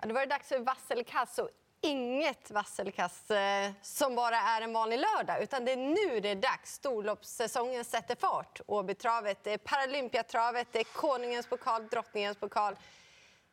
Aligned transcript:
Ja, 0.00 0.08
det 0.08 0.14
var 0.14 0.20
det 0.20 0.26
dags 0.26 0.48
för 0.48 0.58
vasselkass 0.58 1.38
och 1.38 1.48
inget 1.80 2.50
vasselkass 2.50 3.30
eh, 3.30 3.70
som 3.82 4.14
bara 4.14 4.36
är 4.36 4.62
en 4.62 4.72
vanlig 4.72 4.98
lördag. 4.98 5.42
Utan 5.42 5.64
det 5.64 5.72
är 5.72 5.76
nu 5.76 6.20
det 6.20 6.28
är 6.28 6.34
dags. 6.34 6.74
Storloppssäsongen 6.74 7.84
sätter 7.84 8.14
fart. 8.14 8.60
Åbytravet, 8.66 9.46
är 9.46 9.58
Paralympiatravet, 9.58 10.76
är 10.76 10.84
Konungens 10.84 11.46
pokal, 11.46 11.86
Drottningens 11.88 12.36
pokal. 12.36 12.76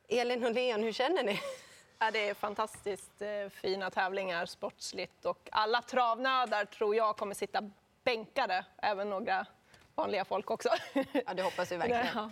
Elin 0.10 0.46
och 0.46 0.52
Leon, 0.52 0.84
hur 0.84 0.92
känner 0.92 1.24
ni? 1.24 1.40
Ja, 2.00 2.12
det 2.12 2.30
är 2.30 2.34
fantastiskt 2.34 3.22
eh, 3.22 3.50
fina 3.50 3.90
tävlingar 3.90 4.46
sportsligt 4.46 5.26
och 5.26 5.50
alla 5.52 5.82
travnördar 5.82 6.66
tror 6.66 6.96
jag 6.96 7.18
kommer 7.18 7.36
sitta 7.36 7.72
bänkade, 8.04 8.66
även 8.78 9.10
några 9.10 9.46
vanliga 9.96 10.26
folk 10.26 10.52
också. 10.52 10.70
Ja, 11.26 11.34
det 11.34 11.44
hoppas 11.44 11.72
vi 11.72 11.78
verkligen. 11.78 12.08
Ja. 12.16 12.32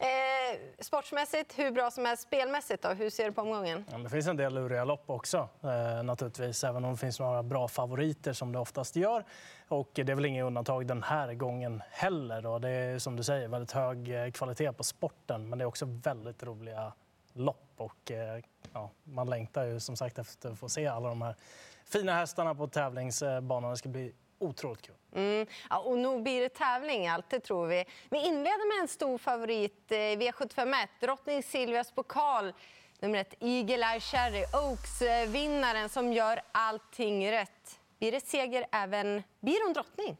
Eh, 0.00 0.58
sportsmässigt, 0.78 1.58
hur 1.58 1.70
bra 1.70 1.90
som 1.90 2.04
helst. 2.04 2.22
Spelmässigt, 2.22 2.82
då? 2.82 2.88
hur 2.88 3.10
ser 3.10 3.24
du 3.24 3.32
på 3.32 3.40
omgången? 3.40 3.84
Ja, 3.92 3.98
det 3.98 4.08
finns 4.08 4.26
en 4.26 4.36
del 4.36 4.54
luriga 4.54 4.84
lopp 4.84 5.10
också, 5.10 5.48
eh, 5.62 6.02
naturligtvis, 6.02 6.64
även 6.64 6.84
om 6.84 6.92
det 6.92 6.96
finns 6.96 7.20
några 7.20 7.42
bra 7.42 7.68
favoriter 7.68 8.32
som 8.32 8.52
det 8.52 8.58
oftast 8.58 8.96
gör. 8.96 9.24
Och 9.68 9.90
det 9.94 10.08
är 10.08 10.14
väl 10.14 10.26
inget 10.26 10.44
undantag 10.44 10.86
den 10.86 11.02
här 11.02 11.34
gången 11.34 11.82
heller. 11.90 12.42
Då. 12.42 12.58
Det 12.58 12.68
är 12.68 12.98
som 12.98 13.16
du 13.16 13.22
säger 13.22 13.48
väldigt 13.48 13.72
hög 13.72 14.24
eh, 14.24 14.30
kvalitet 14.30 14.72
på 14.72 14.84
sporten, 14.84 15.48
men 15.48 15.58
det 15.58 15.62
är 15.62 15.66
också 15.66 15.86
väldigt 15.86 16.42
roliga 16.42 16.92
lopp. 17.32 17.72
Och, 17.76 18.10
eh, 18.10 18.42
ja, 18.72 18.90
man 19.04 19.30
längtar 19.30 19.64
ju 19.64 19.80
som 19.80 19.96
sagt 19.96 20.18
efter 20.18 20.50
att 20.50 20.58
få 20.58 20.68
se 20.68 20.86
alla 20.86 21.08
de 21.08 21.22
här 21.22 21.36
fina 21.84 22.12
hästarna 22.12 22.54
på 22.54 22.66
tävlingsbanan. 22.68 23.70
Det 23.70 23.76
ska 23.76 23.88
bli 23.88 24.12
otroligt 24.40 24.82
kul. 24.82 24.94
Mm. 25.14 25.46
Ja, 25.70 25.78
och 25.78 25.98
nog 25.98 26.22
blir 26.22 26.40
det 26.40 26.48
tävling, 26.48 27.08
alltid 27.08 27.42
tror 27.42 27.66
vi. 27.66 27.84
Vi 28.10 28.26
inleder 28.26 28.76
med 28.76 28.82
en 28.82 28.88
stor 28.88 29.18
favorit, 29.18 29.92
eh, 29.92 29.96
V751, 29.96 30.86
drottning 31.00 31.42
Silvias 31.42 31.92
pokal. 31.92 32.52
Nummer 32.98 33.18
ett, 33.18 33.34
Eagle 33.40 33.92
Eye 33.92 34.00
Cherry, 34.00 34.44
Oaks-vinnaren 34.52 35.88
som 35.88 36.12
gör 36.12 36.40
allting 36.52 37.32
rätt. 37.32 37.80
Blir 37.98 38.12
det 38.12 38.20
seger 38.20 38.66
även... 38.72 39.22
Blir 39.40 39.64
hon 39.66 39.72
drottning? 39.72 40.16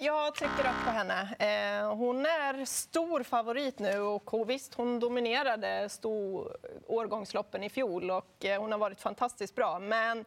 Jag 0.00 0.34
trycker 0.34 0.60
upp 0.60 0.84
på 0.84 0.90
henne. 0.90 1.34
Eh, 1.38 1.94
hon 1.94 2.26
är 2.26 2.64
stor 2.64 3.22
favorit 3.22 3.78
nu 3.78 4.00
och 4.00 4.50
visst, 4.50 4.74
hon 4.74 5.00
dominerade 5.00 5.88
stor 5.88 6.56
årgångsloppen 6.86 7.62
i 7.62 7.70
fjol 7.70 8.10
och 8.10 8.44
eh, 8.44 8.60
hon 8.60 8.72
har 8.72 8.78
varit 8.78 9.00
fantastiskt 9.00 9.54
bra. 9.54 9.78
Men 9.78 10.24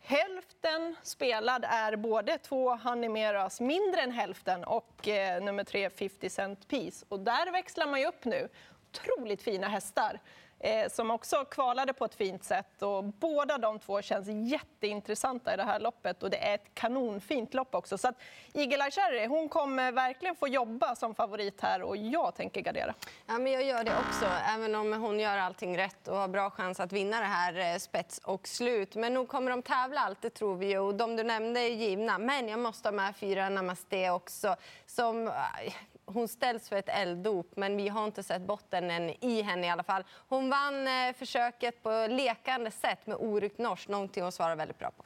Hälften 0.00 0.96
spelad 1.02 1.64
är 1.68 1.96
både 1.96 2.38
två 2.38 2.74
Hanimeras, 2.74 3.60
mindre 3.60 4.00
än 4.00 4.12
hälften, 4.12 4.64
och 4.64 5.08
eh, 5.08 5.42
nummer 5.42 5.64
tre 5.64 5.90
50 5.90 6.30
Cent 6.30 6.68
Piece. 6.68 7.06
Och 7.08 7.20
där 7.20 7.52
växlar 7.52 7.86
man 7.86 8.00
ju 8.00 8.06
upp 8.06 8.24
nu. 8.24 8.48
Otroligt 8.90 9.42
fina 9.42 9.68
hästar 9.68 10.20
eh, 10.60 10.88
som 10.90 11.10
också 11.10 11.44
kvalade 11.44 11.92
på 11.92 12.04
ett 12.04 12.14
fint 12.14 12.44
sätt. 12.44 12.82
Och 12.82 13.04
båda 13.04 13.58
de 13.58 13.78
två 13.78 14.02
känns 14.02 14.28
jätteintressanta 14.28 15.54
i 15.54 15.56
det 15.56 15.62
här 15.62 15.80
loppet 15.80 16.22
och 16.22 16.30
det 16.30 16.36
är 16.36 16.54
ett 16.54 16.74
kanonfint 16.74 17.54
lopp 17.54 17.74
också. 17.74 17.98
Så 17.98 18.08
att 18.08 18.14
Eagle 18.54 18.84
Eye 18.84 18.90
Cherry, 18.90 19.26
hon 19.26 19.48
kommer 19.48 19.92
verkligen 19.92 20.36
få 20.36 20.48
jobba 20.48 20.94
som 20.94 21.14
favorit 21.14 21.60
här 21.60 21.82
och 21.82 21.96
jag 21.96 22.34
tänker 22.34 22.60
gardera. 22.60 22.94
Ja, 23.26 23.38
men 23.38 23.52
jag 23.52 23.64
gör 23.64 23.84
det 23.84 23.92
också, 24.08 24.26
även 24.54 24.74
om 24.74 24.92
hon 24.92 25.20
gör 25.20 25.38
allting 25.38 25.78
rätt 25.78 26.08
och 26.08 26.16
har 26.16 26.28
bra 26.28 26.50
chans 26.50 26.80
att 26.80 26.92
vinna 26.92 27.20
det 27.20 27.26
här 27.26 27.72
eh, 27.72 27.78
spets 27.78 28.18
och 28.18 28.48
slut. 28.48 28.94
Men 28.94 29.14
nog 29.14 29.28
kommer 29.28 29.50
de 29.50 29.62
tävla 29.62 30.00
allt, 30.00 30.22
det 30.22 30.30
tror 30.30 30.56
vi 30.56 30.66
ju. 30.66 30.78
Och 30.78 30.94
de 30.94 31.16
du 31.16 31.22
nämnde 31.22 31.60
är 31.60 31.68
givna. 31.68 32.18
Men 32.18 32.48
jag 32.48 32.58
måste 32.58 32.88
ha 32.88 32.92
med 32.92 33.16
fyra 33.16 33.48
Namaste 33.48 34.10
också. 34.10 34.56
Som, 34.86 35.28
eh, 35.28 35.72
hon 36.08 36.28
ställs 36.28 36.68
för 36.68 36.76
ett 36.76 36.88
elddop, 36.88 37.46
men 37.56 37.76
vi 37.76 37.88
har 37.88 38.04
inte 38.04 38.22
sett 38.22 38.42
botten 38.42 38.90
än 38.90 39.24
i 39.24 39.42
henne 39.42 39.66
i 39.66 39.70
alla 39.70 39.82
fall. 39.82 40.04
Hon 40.28 40.50
vann 40.50 40.88
eh, 40.88 41.12
försöket 41.14 41.82
på 41.82 42.06
lekande 42.10 42.70
sätt 42.70 43.06
med 43.06 43.16
orykt 43.16 43.58
norsk, 43.58 43.88
någonting 43.88 44.22
hon 44.22 44.32
svarar 44.32 44.56
väldigt 44.56 44.78
bra 44.78 44.90
på. 44.90 45.04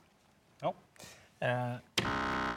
Ja. 0.60 0.74
Eh, 1.46 1.74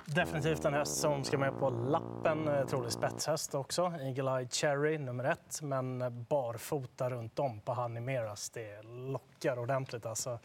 definitivt 0.06 0.66
en 0.66 0.74
häst 0.74 0.98
som 0.98 1.24
ska 1.24 1.38
med 1.38 1.60
på 1.60 1.70
lappen. 1.70 2.48
Eh, 2.48 2.66
trolig 2.66 2.92
spetshäst 2.92 3.56
också. 3.56 3.94
Eagle 4.02 4.40
Eye 4.40 4.48
Cherry, 4.48 4.98
nummer 4.98 5.24
ett. 5.24 5.62
Men 5.62 6.02
eh, 6.02 6.10
barfota 6.10 7.10
runt 7.10 7.40
om 7.40 7.60
på 7.60 7.74
Honey 7.74 8.20
Det 8.54 8.82
lockar 8.84 9.60
ordentligt. 9.60 10.06
Alltså, 10.06 10.40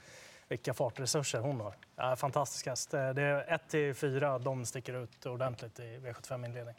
vilka 0.48 0.74
fartresurser 0.74 1.40
hon 1.40 1.60
har. 1.60 1.74
Eh, 2.00 2.14
fantastisk 2.16 2.66
häst. 2.66 2.94
Eh, 2.94 3.10
det 3.10 3.22
är 3.22 3.58
1-4, 3.68 4.38
de 4.38 4.66
sticker 4.66 4.94
ut 4.94 5.26
ordentligt 5.26 5.80
i 5.80 5.98
V75-inledning. 5.98 6.74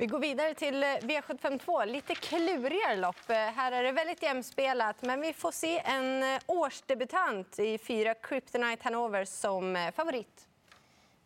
Vi 0.00 0.06
går 0.06 0.18
vidare 0.18 0.54
till 0.54 0.82
eh, 0.82 0.86
V752. 0.86 1.86
Lite 1.86 2.14
klurigare 2.14 2.96
lopp. 2.96 3.30
Eh, 3.30 3.36
här 3.36 3.72
är 3.72 3.82
det 3.82 3.92
väldigt 3.92 4.22
jämspelat, 4.22 5.02
men 5.02 5.20
vi 5.20 5.32
får 5.32 5.52
se 5.52 5.78
en 5.84 6.22
eh, 6.22 6.40
årsdebutant 6.46 7.58
i 7.58 7.78
fyra 7.78 8.14
Kryptonite 8.14 8.84
Hanover 8.84 9.24
som 9.24 9.90
favorit. 9.96 10.46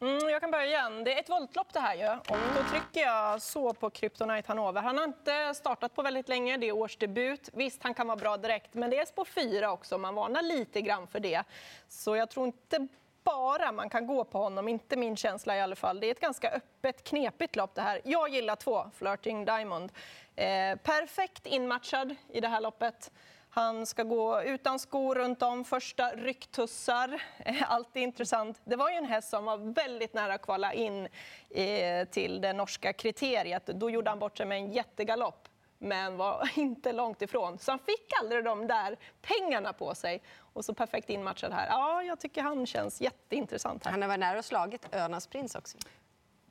Mm, 0.01 0.29
jag 0.29 0.41
kan 0.41 0.51
börja 0.51 0.67
igen. 0.67 1.05
Det 1.05 1.15
är 1.15 1.21
ett 1.21 1.31
voltlopp 1.31 1.73
det 1.73 1.81
här 1.81 1.95
ju. 1.95 2.09
Och 2.09 2.39
då 2.57 2.63
trycker 2.71 3.01
jag 3.01 3.43
så 3.43 3.75
på 3.75 3.91
Kryptonite 3.91 4.49
Hanover. 4.49 4.83
Han 4.83 4.99
har 4.99 5.05
inte 5.05 5.55
startat 5.55 5.95
på 5.95 6.03
väldigt 6.03 6.29
länge, 6.29 6.57
det 6.57 6.69
är 6.69 6.73
årsdebut. 6.73 7.49
Visst, 7.53 7.83
han 7.83 7.95
kan 7.95 8.07
vara 8.07 8.17
bra 8.17 8.37
direkt, 8.37 8.75
men 8.75 8.91
det 8.91 8.99
är 8.99 9.05
spår 9.05 9.25
fyra 9.25 9.73
också. 9.73 9.99
Man 9.99 10.15
varnar 10.15 10.43
lite 10.43 10.81
grann 10.81 11.07
för 11.07 11.21
det. 11.21 11.43
Så 11.89 12.17
jag 12.17 12.31
tror 12.31 12.47
inte 12.47 12.89
bara 13.25 13.73
man 13.73 13.91
kan 13.91 14.07
gå 14.07 14.25
på 14.25 14.39
honom, 14.39 14.69
inte 14.69 14.97
min 14.97 15.17
känsla 15.17 15.57
i 15.57 15.61
alla 15.61 15.77
fall. 15.77 16.01
Det 16.01 16.07
är 16.07 16.11
ett 16.11 16.21
ganska 16.21 16.51
öppet, 16.51 17.05
knepigt 17.05 17.57
lopp 17.57 17.75
det 17.75 17.83
här. 17.83 18.01
Jag 18.05 18.29
gillar 18.29 18.57
två, 18.57 18.91
Flirting 18.95 19.45
Diamond. 19.45 19.93
Eh, 20.37 20.77
perfekt 20.83 21.47
inmatchad 21.47 22.17
i 22.33 22.41
det 22.41 22.49
här 22.49 22.61
loppet. 22.61 23.11
Han 23.55 23.87
ska 23.87 24.03
gå 24.03 24.43
utan 24.43 24.79
skor 24.79 25.15
runt 25.15 25.43
om, 25.43 25.65
första 25.65 26.11
rycktussar. 26.11 27.23
Eh, 27.39 27.73
alltid 27.73 28.03
intressant. 28.03 28.61
Det 28.65 28.77
var 28.77 28.91
ju 28.91 28.97
en 28.97 29.05
häst 29.05 29.31
som 29.31 29.45
var 29.45 29.75
väldigt 29.75 30.15
nära 30.15 30.35
att 30.35 30.43
kvala 30.43 30.73
in 30.73 31.09
eh, 31.51 32.09
till 32.09 32.41
det 32.41 32.53
norska 32.53 32.93
kriteriet. 32.93 33.67
Då 33.67 33.91
gjorde 33.91 34.11
han 34.11 34.19
bort 34.19 34.37
sig 34.37 34.47
med 34.47 34.59
en 34.59 34.73
jättegalopp 34.73 35.49
men 35.83 36.17
var 36.17 36.51
inte 36.59 36.93
långt 36.93 37.23
ifrån. 37.23 37.59
Så 37.59 37.73
han 37.73 37.79
fick 37.79 38.13
aldrig 38.21 38.45
de 38.45 38.67
där 38.67 38.97
pengarna 39.23 39.73
på 39.73 39.95
sig. 39.95 40.23
Och 40.55 40.65
så 40.65 40.75
perfekt 40.75 41.11
inmatchad 41.11 41.53
här. 41.53 41.67
Ja, 41.69 42.03
jag 42.03 42.21
tycker 42.21 42.43
han 42.43 42.67
känns 42.67 43.01
jätteintressant. 43.01 43.85
Här. 43.85 43.93
Han 43.93 44.03
har 44.03 44.09
varit 44.09 44.21
nära 44.21 44.39
och 44.39 44.45
slagit 44.45 44.95
Önas 44.95 45.27
prins 45.27 45.55
också. 45.55 45.79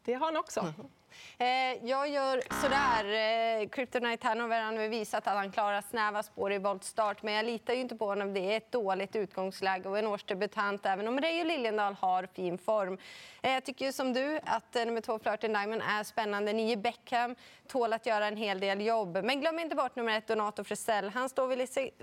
Det 0.03 0.13
har 0.13 0.25
han 0.25 0.37
också. 0.37 0.59
Mm. 0.59 0.73
Eh, 1.37 1.89
jag 1.89 2.09
gör 2.09 2.41
sådär. 2.61 3.05
Eh, 3.61 3.69
Kryptonite 3.69 4.27
Hanover 4.27 4.61
har 4.61 4.71
nu 4.71 4.87
visat 4.87 5.27
att 5.27 5.35
han 5.35 5.51
klarar 5.51 5.81
snäva 5.81 6.23
spår 6.23 6.51
i 6.51 6.57
voltstart. 6.57 7.23
Men 7.23 7.33
jag 7.33 7.45
litar 7.45 7.73
ju 7.73 7.79
inte 7.79 7.95
på 7.95 8.05
honom. 8.05 8.33
Det 8.33 8.39
är 8.39 8.57
ett 8.57 8.71
dåligt 8.71 9.15
utgångsläge 9.15 9.89
och 9.89 9.99
en 9.99 10.07
årsdebutant. 10.07 10.85
Även 10.85 11.07
om 11.07 11.19
Reijo 11.19 11.43
Liljendahl 11.43 11.93
har 11.93 12.27
fin 12.33 12.57
form. 12.57 12.97
Eh, 13.41 13.51
jag 13.51 13.63
tycker 13.63 13.91
som 13.91 14.13
du 14.13 14.39
att 14.45 14.75
eh, 14.75 14.85
nummer 14.85 15.01
två 15.01 15.19
Flirting 15.19 15.53
Diamond 15.53 15.81
är 15.81 16.03
spännande. 16.03 16.53
Nio 16.53 16.77
Beckham 16.77 17.35
tål 17.67 17.93
att 17.93 18.05
göra 18.05 18.27
en 18.27 18.37
hel 18.37 18.59
del 18.59 18.81
jobb. 18.81 19.17
Men 19.23 19.41
glöm 19.41 19.59
inte 19.59 19.75
bort 19.75 19.95
nummer 19.95 20.17
ett 20.17 20.27
Donato 20.27 20.63
Frisell. 20.63 21.09
Han 21.09 21.29
står 21.29 21.47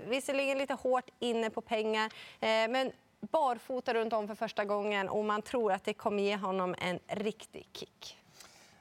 visserligen 0.09 0.57
lite 0.57 0.73
hårt 0.73 1.09
inne 1.19 1.49
på 1.49 1.61
pengar. 1.61 2.05
Eh, 2.39 2.69
men 2.69 2.91
barfota 3.19 3.93
runt 3.93 4.13
om 4.13 4.27
för 4.27 4.35
första 4.35 4.65
gången 4.65 5.09
och 5.09 5.25
man 5.25 5.41
tror 5.41 5.71
att 5.71 5.83
det 5.83 5.93
kommer 5.93 6.23
ge 6.23 6.35
honom 6.35 6.75
en 6.77 6.99
riktig 7.07 7.69
kick. 7.73 8.17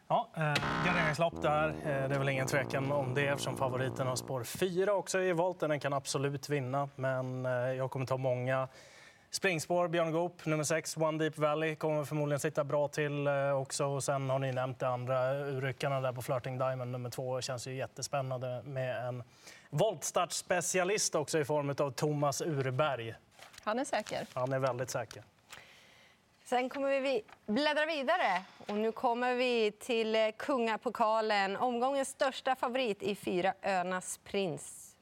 Ja, 0.08 0.28
eh, 0.36 0.86
garderingslopp 0.86 1.42
där. 1.42 1.68
Eh, 1.68 2.08
det 2.08 2.14
är 2.14 2.18
väl 2.18 2.28
ingen 2.28 2.46
tvekan 2.46 2.92
om 2.92 3.14
det 3.14 3.26
eftersom 3.26 3.56
favoriten 3.56 4.06
har 4.06 4.16
spår 4.16 4.44
4 4.44 4.94
också 4.94 5.20
i 5.20 5.32
volten. 5.32 5.70
Den 5.70 5.80
kan 5.80 5.92
absolut 5.92 6.48
vinna, 6.48 6.88
men 6.96 7.46
eh, 7.46 7.52
jag 7.52 7.90
kommer 7.90 8.06
ta 8.06 8.16
många 8.16 8.68
springspår. 9.30 9.88
Björn 9.88 10.12
Goop, 10.12 10.46
nummer 10.46 10.64
6, 10.64 10.96
One 10.96 11.18
Deep 11.18 11.38
Valley, 11.38 11.74
kommer 11.74 12.04
förmodligen 12.04 12.40
sitta 12.40 12.64
bra 12.64 12.88
till 12.88 13.26
eh, 13.26 13.50
också. 13.50 13.86
Och 13.86 14.04
sen 14.04 14.30
har 14.30 14.38
ni 14.38 14.52
nämnt 14.52 14.78
det 14.78 14.88
andra 14.88 15.30
eh, 15.30 15.56
urryckarna 15.56 16.00
där 16.00 16.12
på 16.12 16.22
Flirting 16.22 16.58
Diamond, 16.58 16.90
nummer 16.90 17.10
2. 17.10 17.40
Känns 17.40 17.66
ju 17.66 17.74
jättespännande 17.74 18.62
med 18.64 19.08
en 19.08 19.22
voltstartspecialist 19.70 21.14
också 21.14 21.38
i 21.38 21.44
form 21.44 21.74
av 21.78 21.90
Thomas 21.90 22.42
Urberg. 22.42 23.14
Han 23.68 23.78
är 23.78 23.84
säker. 23.84 24.26
Han 24.34 24.52
är 24.52 24.58
väldigt 24.58 24.90
säker. 24.90 25.22
Sen 26.44 26.68
kommer 26.68 27.00
vi 27.00 27.22
bläddra 27.46 27.86
vidare 27.86 28.42
och 28.66 28.74
nu 28.74 28.92
kommer 28.92 29.34
vi 29.34 29.70
till 29.70 30.14
eh, 30.14 30.28
kungapokalen. 30.36 31.56
Omgångens 31.56 32.08
största 32.08 32.56
favorit 32.56 33.02
i 33.02 33.14
fyra 33.14 33.54
Önas 33.62 34.20
prins. 34.24 34.96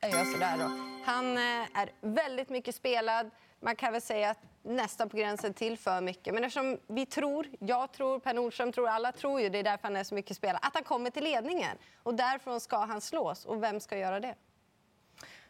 Jag 0.00 0.10
gör 0.10 0.24
sådär 0.24 0.56
då. 0.58 0.64
Han 1.04 1.36
eh, 1.36 1.78
är 1.80 1.90
väldigt 2.00 2.48
mycket 2.48 2.74
spelad. 2.74 3.30
Man 3.60 3.76
kan 3.76 3.92
väl 3.92 4.02
säga 4.02 4.30
att 4.30 4.38
nästan 4.62 5.08
på 5.08 5.16
gränsen 5.16 5.54
till 5.54 5.78
för 5.78 6.00
mycket. 6.00 6.34
Men 6.34 6.44
eftersom 6.44 6.78
vi 6.86 7.06
tror, 7.06 7.48
jag 7.58 7.92
tror, 7.92 8.18
Per 8.18 8.34
Nordström 8.34 8.72
tror, 8.72 8.88
alla 8.88 9.12
tror 9.12 9.40
ju, 9.40 9.48
det 9.48 9.58
är 9.58 9.62
därför 9.62 9.82
han 9.82 9.96
är 9.96 10.04
så 10.04 10.14
mycket 10.14 10.36
spelad, 10.36 10.60
att 10.62 10.74
han 10.74 10.84
kommer 10.84 11.10
till 11.10 11.24
ledningen. 11.24 11.78
Och 12.02 12.14
därifrån 12.14 12.60
ska 12.60 12.76
han 12.76 13.00
slås. 13.00 13.44
Och 13.44 13.62
vem 13.62 13.80
ska 13.80 13.98
göra 13.98 14.20
det? 14.20 14.34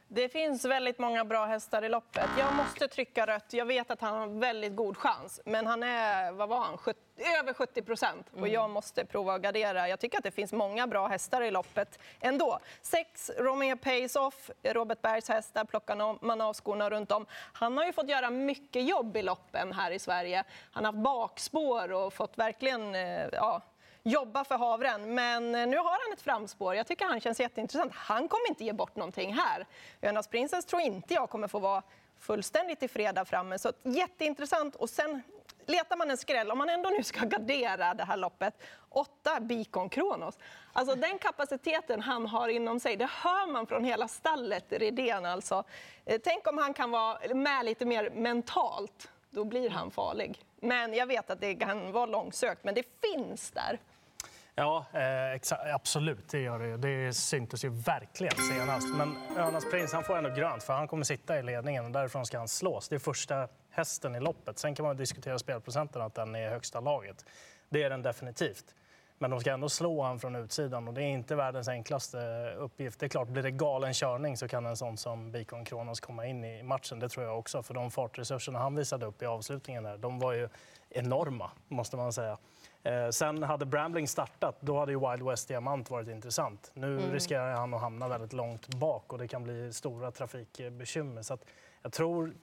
Det 0.08 0.28
finns 0.28 0.64
väldigt 0.64 0.98
många 0.98 1.24
bra 1.24 1.44
hästar 1.44 1.82
i 1.82 1.88
loppet. 1.88 2.28
Jag 2.38 2.54
måste 2.54 2.88
trycka 2.88 3.26
rött. 3.26 3.52
Jag 3.52 3.66
vet 3.66 3.90
att 3.90 4.00
han 4.00 4.14
har 4.14 4.40
väldigt 4.40 4.76
god 4.76 4.96
chans, 4.96 5.40
men 5.44 5.66
han 5.66 5.82
är 5.82 6.32
vad 6.32 6.48
var 6.48 6.60
han? 6.60 6.78
70, 6.78 7.00
över 7.40 7.52
70 7.52 7.82
procent 7.82 8.26
och 8.32 8.48
jag 8.48 8.70
måste 8.70 9.04
prova 9.04 9.34
att 9.34 9.42
gardera. 9.42 9.88
Jag 9.88 10.00
tycker 10.00 10.18
att 10.18 10.24
det 10.24 10.30
finns 10.30 10.52
många 10.52 10.86
bra 10.86 11.06
hästar 11.06 11.42
i 11.42 11.50
loppet 11.50 11.98
ändå. 12.20 12.58
Sex 12.82 13.30
Romeo 13.38 13.76
Pace 13.76 14.18
Off, 14.20 14.50
Robert 14.62 15.02
Bergs 15.02 15.28
hästar 15.28 15.64
plockar 15.64 16.24
man 16.24 16.40
av 16.40 16.54
skorna 16.54 16.90
runt 16.90 17.12
om. 17.12 17.26
Han 17.52 17.78
har 17.78 17.84
ju 17.84 17.92
fått 17.92 18.08
göra 18.08 18.30
mycket 18.30 18.84
jobb 18.84 19.16
i 19.16 19.22
loppen 19.22 19.72
här 19.72 19.90
i 19.90 19.98
Sverige. 19.98 20.44
Han 20.72 20.84
har 20.84 20.92
haft 20.92 21.04
bakspår 21.04 21.92
och 21.92 22.12
fått 22.12 22.38
verkligen 22.38 22.94
eh, 22.94 23.28
ja, 23.32 23.62
jobba 24.04 24.44
för 24.44 24.56
havren. 24.56 25.14
Men 25.14 25.54
eh, 25.54 25.66
nu 25.66 25.76
har 25.76 25.90
han 25.90 26.12
ett 26.12 26.22
framspår. 26.22 26.74
Jag 26.74 26.86
tycker 26.86 27.04
han 27.04 27.20
känns 27.20 27.40
jätteintressant. 27.40 27.92
Han 27.94 28.28
kommer 28.28 28.48
inte 28.48 28.64
ge 28.64 28.72
bort 28.72 28.96
någonting 28.96 29.34
här. 29.34 29.66
Önas 30.02 30.28
Princess 30.28 30.64
tror 30.64 30.82
inte 30.82 31.14
jag 31.14 31.30
kommer 31.30 31.48
få 31.48 31.58
vara 31.58 31.82
fullständigt 32.18 32.82
i 32.82 32.88
fredag 32.88 33.24
framme. 33.24 33.58
Så 33.58 33.72
jätteintressant. 33.82 34.76
Och 34.76 34.90
sen 34.90 35.22
letar 35.66 35.96
man 35.96 36.10
en 36.10 36.16
skräll, 36.16 36.50
om 36.50 36.58
man 36.58 36.68
ändå 36.68 36.90
nu 36.90 37.02
ska 37.02 37.24
gardera 37.24 37.94
det 37.94 38.04
här 38.04 38.16
loppet, 38.16 38.62
åtta 38.88 39.40
Bikon 39.40 39.88
Kronos. 39.88 40.38
Alltså 40.72 40.94
den 40.94 41.18
kapaciteten 41.18 42.02
han 42.02 42.26
har 42.26 42.48
inom 42.48 42.80
sig, 42.80 42.96
det 42.96 43.10
hör 43.10 43.52
man 43.52 43.66
från 43.66 43.84
hela 43.84 44.08
stallet, 44.08 44.64
Redén 44.68 45.24
alltså. 45.26 45.64
Eh, 46.04 46.20
tänk 46.24 46.46
om 46.46 46.58
han 46.58 46.74
kan 46.74 46.90
vara 46.90 47.34
med 47.34 47.64
lite 47.64 47.84
mer 47.84 48.10
mentalt, 48.10 49.08
då 49.30 49.44
blir 49.44 49.70
han 49.70 49.90
farlig. 49.90 50.44
Men 50.64 50.94
jag 50.94 51.06
vet 51.06 51.30
att 51.30 51.40
det 51.40 51.54
kan 51.54 51.92
vara 51.92 52.06
långsökt, 52.06 52.64
men 52.64 52.74
det 52.74 52.84
finns 53.02 53.50
där. 53.50 53.78
Ja, 54.54 54.86
eh, 54.92 55.74
absolut. 55.74 56.28
Det 56.28 56.40
gör 56.40 56.58
det. 56.58 56.76
Det 56.76 57.14
syntes 57.14 57.64
ju 57.64 57.68
verkligen 57.68 58.36
senast. 58.36 58.86
Men 58.94 59.16
Önas 59.36 59.70
Prins 59.70 59.92
han 59.92 60.04
får 60.04 60.16
ändå 60.18 60.30
grönt, 60.30 60.62
för 60.62 60.72
han 60.72 60.88
kommer 60.88 61.04
sitta 61.04 61.38
i 61.38 61.42
ledningen 61.42 61.84
och 61.84 61.90
därifrån 61.90 62.26
ska 62.26 62.38
han 62.38 62.48
slås. 62.48 62.88
Det 62.88 62.94
är 62.94 62.98
första 62.98 63.48
hästen 63.70 64.14
i 64.14 64.20
loppet. 64.20 64.58
Sen 64.58 64.74
kan 64.74 64.86
man 64.86 64.96
diskutera 64.96 65.38
spelprocenten, 65.38 66.02
att 66.02 66.14
den 66.14 66.34
är 66.34 66.50
högsta 66.50 66.80
laget. 66.80 67.24
Det 67.68 67.82
är 67.82 67.90
den 67.90 68.02
definitivt. 68.02 68.74
Men 69.18 69.30
de 69.30 69.40
ska 69.40 69.52
ändå 69.52 69.68
slå 69.68 70.02
han 70.02 70.20
från 70.20 70.36
utsidan 70.36 70.88
och 70.88 70.94
det 70.94 71.02
är 71.02 71.08
inte 71.08 71.34
världens 71.34 71.68
enklaste 71.68 72.18
uppgift. 72.58 73.00
Det 73.00 73.06
är 73.06 73.08
klart, 73.08 73.28
blir 73.28 73.42
det 73.42 73.50
galen 73.50 73.94
körning 73.94 74.36
så 74.36 74.48
kan 74.48 74.66
en 74.66 74.76
sån 74.76 74.96
som 74.96 75.32
Bikon 75.32 75.64
Kronos 75.64 76.00
komma 76.00 76.26
in 76.26 76.44
i 76.44 76.62
matchen. 76.62 76.98
Det 76.98 77.08
tror 77.08 77.26
jag 77.26 77.38
också, 77.38 77.62
för 77.62 77.74
de 77.74 77.90
fartresurserna 77.90 78.58
han 78.58 78.74
visade 78.74 79.06
upp 79.06 79.22
i 79.22 79.26
avslutningen 79.26 79.82
där, 79.82 79.98
de 79.98 80.18
var 80.18 80.32
ju 80.32 80.48
enorma, 80.90 81.50
måste 81.68 81.96
man 81.96 82.12
säga. 82.12 82.38
Eh, 82.82 83.08
sen 83.10 83.42
hade 83.42 83.66
Brambling 83.66 84.08
startat, 84.08 84.56
då 84.60 84.78
hade 84.78 84.92
ju 84.92 85.10
Wild 85.10 85.22
West 85.22 85.48
Diamant 85.48 85.90
varit 85.90 86.08
intressant. 86.08 86.70
Nu 86.74 86.98
mm. 86.98 87.12
riskerar 87.12 87.52
han 87.52 87.74
att 87.74 87.80
hamna 87.80 88.08
väldigt 88.08 88.32
långt 88.32 88.68
bak 88.68 89.12
och 89.12 89.18
det 89.18 89.28
kan 89.28 89.42
bli 89.42 89.72
stora 89.72 90.10
trafikbekymmer. 90.10 91.22
Så 91.22 91.38
jag 91.82 91.92
tror 91.92 92.34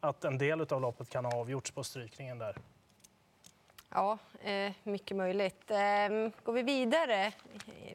att 0.00 0.24
en 0.24 0.38
del 0.38 0.60
av 0.60 0.80
loppet 0.80 1.10
kan 1.10 1.24
ha 1.24 1.34
avgjorts 1.40 1.70
på 1.70 1.84
strykningen 1.84 2.38
där. 2.38 2.56
Ja, 3.96 4.18
eh, 4.40 4.72
mycket 4.82 5.16
möjligt. 5.16 5.70
Ehm, 5.70 6.32
går 6.42 6.52
vi 6.52 6.62
vidare, 6.62 7.32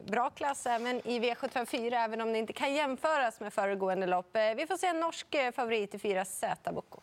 bra 0.06 0.30
klass 0.30 0.66
även 0.66 1.08
i 1.08 1.20
V754, 1.20 2.04
även 2.04 2.20
om 2.20 2.32
det 2.32 2.38
inte 2.38 2.52
kan 2.52 2.74
jämföras 2.74 3.40
med 3.40 3.52
föregående 3.52 4.06
lopp. 4.06 4.36
Eh, 4.36 4.42
vi 4.56 4.66
får 4.66 4.76
se 4.76 4.86
en 4.86 5.00
norsk 5.00 5.34
eh, 5.34 5.52
favorit 5.52 5.94
i 5.94 5.98
fyra 5.98 6.24
Z 6.24 6.72
Bocco. 6.72 7.00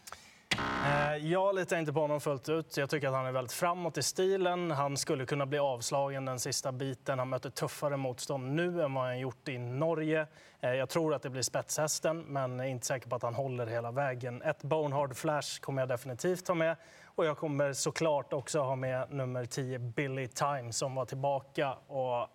Jag 1.21 1.55
litar 1.55 1.77
inte 1.77 1.93
på 1.93 1.99
honom 1.99 2.21
fullt 2.21 2.49
ut. 2.49 2.77
Jag 2.77 2.89
tycker 2.89 3.07
att 3.07 3.13
han 3.13 3.25
är 3.25 3.31
väldigt 3.31 3.53
framåt 3.53 3.97
i 3.97 4.03
stilen. 4.03 4.71
Han 4.71 4.97
skulle 4.97 5.25
kunna 5.25 5.45
bli 5.45 5.59
avslagen 5.59 6.25
den 6.25 6.39
sista 6.39 6.71
biten. 6.71 7.19
Han 7.19 7.29
möter 7.29 7.49
tuffare 7.49 7.97
motstånd 7.97 8.55
nu 8.55 8.83
än 8.83 8.93
vad 8.93 9.03
han 9.03 9.19
gjort 9.19 9.47
i 9.47 9.57
Norge. 9.57 10.27
Jag 10.59 10.89
tror 10.89 11.13
att 11.13 11.21
det 11.21 11.29
blir 11.29 11.41
spetshästen, 11.41 12.21
men 12.21 12.59
är 12.59 12.63
inte 12.63 12.85
säker 12.85 13.09
på 13.09 13.15
att 13.15 13.23
han 13.23 13.35
håller 13.35 13.67
hela 13.67 13.91
vägen. 13.91 14.41
Ett 14.41 14.63
Bonehard 14.63 15.15
Flash 15.15 15.59
kommer 15.59 15.81
jag 15.81 15.89
definitivt 15.89 16.45
ta 16.45 16.53
med. 16.53 16.75
Och 17.19 17.25
jag 17.25 17.37
kommer 17.37 17.73
såklart 17.73 18.33
också 18.33 18.59
ha 18.59 18.75
med 18.75 19.11
nummer 19.11 19.45
10, 19.45 19.79
Billy 19.79 20.27
Time, 20.27 20.73
som 20.73 20.95
var 20.95 21.05
tillbaka. 21.05 21.73
Och 21.73 22.27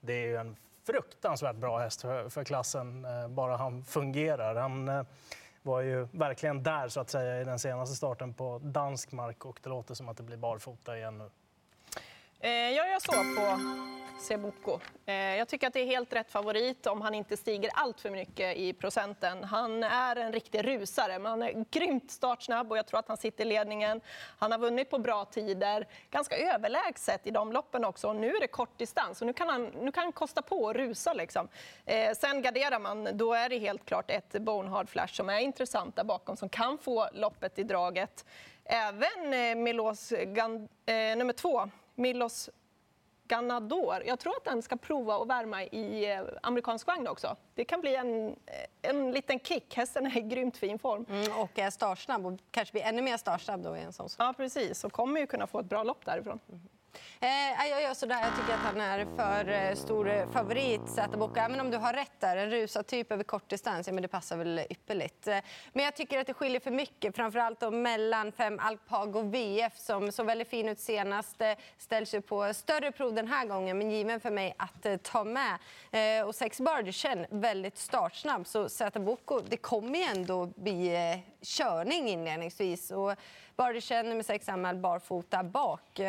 det 0.00 0.12
är 0.12 0.26
ju 0.26 0.36
en 0.36 0.56
fruktansvärt 0.86 1.56
bra 1.56 1.78
häst 1.78 2.00
för, 2.00 2.28
för 2.28 2.44
klassen, 2.44 3.04
eh, 3.04 3.28
bara 3.28 3.56
han 3.56 3.84
fungerar. 3.84 4.54
Han, 4.54 4.88
eh, 4.88 5.02
var 5.62 5.80
ju 5.80 6.08
verkligen 6.12 6.62
där 6.62 6.88
så 6.88 7.00
att 7.00 7.10
säga 7.10 7.40
i 7.40 7.44
den 7.44 7.58
senaste 7.58 7.96
starten 7.96 8.34
på 8.34 8.58
dansk 8.58 9.12
mark 9.12 9.44
och 9.44 9.60
det 9.62 9.68
låter 9.68 9.94
som 9.94 10.08
att 10.08 10.16
det 10.16 10.22
blir 10.22 10.36
barfota 10.36 10.96
igen 10.96 11.18
nu. 11.18 11.30
Eh, 12.44 12.72
gör 12.72 13.00
så 13.00 13.12
på 13.12 13.60
Seboko. 14.20 14.80
Eh, 15.06 15.14
jag 15.14 15.48
tycker 15.48 15.66
att 15.66 15.72
det 15.72 15.80
är 15.80 15.86
helt 15.86 16.12
rätt 16.12 16.30
favorit 16.30 16.86
om 16.86 17.00
han 17.00 17.14
inte 17.14 17.36
stiger 17.36 17.70
allt 17.74 18.00
för 18.00 18.10
mycket 18.10 18.56
i 18.56 18.72
procenten. 18.72 19.44
Han 19.44 19.82
är 19.82 20.16
en 20.16 20.32
riktig 20.32 20.66
rusare, 20.66 21.18
men 21.18 21.30
han 21.30 21.42
är 21.42 21.64
grymt 21.70 22.10
startsnabb 22.10 22.70
och 22.70 22.78
jag 22.78 22.86
tror 22.86 22.98
att 22.98 23.08
han 23.08 23.16
sitter 23.16 23.44
i 23.44 23.48
ledningen. 23.48 24.00
Han 24.38 24.52
har 24.52 24.58
vunnit 24.58 24.90
på 24.90 24.98
bra 24.98 25.24
tider, 25.24 25.86
ganska 26.10 26.36
överlägset 26.36 27.26
i 27.26 27.30
de 27.30 27.52
loppen 27.52 27.84
också. 27.84 28.08
Och 28.08 28.16
nu 28.16 28.36
är 28.36 28.40
det 28.40 28.48
kort 28.48 28.78
distans 28.78 29.20
och 29.20 29.26
nu 29.26 29.32
kan 29.32 29.48
han, 29.48 29.64
nu 29.64 29.92
kan 29.92 30.02
han 30.02 30.12
kosta 30.12 30.42
på 30.42 30.68
att 30.68 30.76
rusa. 30.76 31.12
Liksom. 31.12 31.48
Eh, 31.86 32.12
sen 32.16 32.42
garderar 32.42 32.78
man, 32.78 33.08
då 33.12 33.34
är 33.34 33.48
det 33.48 33.58
helt 33.58 33.84
klart 33.84 34.10
ett 34.10 34.32
Bonehard 34.32 34.88
Flash 34.88 35.14
som 35.14 35.28
är 35.28 35.38
intressant 35.38 35.96
där 35.96 36.04
bakom, 36.04 36.36
som 36.36 36.48
kan 36.48 36.78
få 36.78 37.08
loppet 37.12 37.58
i 37.58 37.62
draget. 37.62 38.24
Även 38.64 39.32
eh, 39.32 39.54
Milos 39.54 40.12
Gand, 40.26 40.68
eh, 40.86 40.94
nummer 40.94 41.32
två, 41.32 41.68
Milos 41.94 42.50
Ganador. 43.28 44.02
Jag 44.06 44.18
tror 44.18 44.36
att 44.36 44.44
den 44.44 44.62
ska 44.62 44.76
prova 44.76 45.16
att 45.16 45.28
värma 45.28 45.64
i 45.64 46.12
eh, 46.12 46.22
amerikansk 46.42 46.86
vagn 46.86 47.08
också. 47.08 47.36
Det 47.54 47.64
kan 47.64 47.80
bli 47.80 47.96
en, 47.96 48.28
eh, 48.28 48.90
en 48.90 49.12
liten 49.12 49.40
kick. 49.40 49.76
Hästen 49.76 50.06
är 50.06 50.18
i 50.18 50.20
grymt 50.20 50.56
fin 50.56 50.78
form. 50.78 51.06
Mm, 51.08 51.40
och 51.40 51.58
är 51.58 51.70
startsnabb 51.70 52.26
och 52.26 52.32
kanske 52.50 52.72
blir 52.72 52.82
ännu 52.82 53.02
mer 53.02 53.16
startsnabb 53.16 53.62
då 53.62 53.76
i 53.76 53.80
en 53.80 53.92
sån. 53.92 54.08
Ja, 54.18 54.34
precis. 54.36 54.84
Och 54.84 54.92
kommer 54.92 55.20
ju 55.20 55.26
kunna 55.26 55.46
få 55.46 55.60
ett 55.60 55.66
bra 55.66 55.82
lopp 55.82 56.04
därifrån. 56.04 56.40
Mm. 56.48 56.60
Eh, 57.20 57.68
jag 57.70 57.82
gör 57.82 57.94
sådär. 57.94 58.20
Jag 58.22 58.36
tycker 58.36 58.54
att 58.54 58.60
han 58.60 58.80
är 58.80 59.06
för 59.16 59.50
eh, 59.50 59.74
stor 59.74 60.10
eh, 60.10 60.30
favorit, 60.30 60.80
Zäta 60.86 61.30
Även 61.36 61.60
om 61.60 61.70
du 61.70 61.76
har 61.76 61.92
rätt 61.92 62.20
där, 62.20 62.36
en 62.36 62.50
rusad 62.50 62.86
typ 62.86 63.12
över 63.12 63.24
kortdistans, 63.24 63.86
ja, 63.86 63.92
men 63.92 64.02
det 64.02 64.08
passar 64.08 64.36
väl 64.36 64.60
ypperligt. 64.70 65.28
Eh, 65.28 65.38
men 65.72 65.84
jag 65.84 65.96
tycker 65.96 66.20
att 66.20 66.26
det 66.26 66.34
skiljer 66.34 66.60
för 66.60 66.70
mycket, 66.70 67.16
framförallt 67.16 67.60
då 67.60 67.70
mellan 67.70 68.32
fem 68.32 68.58
Alpago 68.58 69.22
VF 69.22 69.78
som 69.78 70.12
såg 70.12 70.26
väldigt 70.26 70.48
fin 70.48 70.68
ut 70.68 70.80
senast, 70.80 71.42
ställs 71.78 72.14
ju 72.14 72.20
på 72.20 72.54
större 72.54 72.92
prov 72.92 73.14
den 73.14 73.28
här 73.28 73.46
gången, 73.46 73.78
men 73.78 73.90
given 73.90 74.20
för 74.20 74.30
mig 74.30 74.54
att 74.58 75.02
ta 75.02 75.24
med. 75.24 75.58
Eh, 75.90 76.26
och 76.26 76.34
sex 76.34 76.60
Bardichen, 76.60 77.26
väldigt 77.30 77.78
startsnabb, 77.78 78.46
så 78.46 78.68
Zäta 78.68 79.00
det 79.48 79.56
kommer 79.56 79.98
ju 79.98 80.04
ändå 80.04 80.46
bli 80.46 80.94
eh, 80.94 81.18
körning 81.42 82.08
inledningsvis. 82.08 82.90
Och 82.90 83.14
Bardichen 83.56 84.08
nummer 84.08 84.22
sex 84.22 84.48
anmäld 84.48 84.80
barfota 84.80 85.42
bak 85.42 86.00